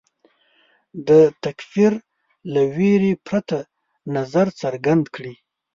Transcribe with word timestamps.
د 1.07 1.09
تکفیر 1.43 1.91
له 2.53 2.61
وېرې 2.75 3.13
پرته 3.27 3.57
نظر 4.15 4.47
څرګند 4.61 5.03
کړي 5.15 5.33